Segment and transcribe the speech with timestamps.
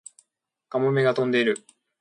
[0.67, 1.63] カモメが飛んでいる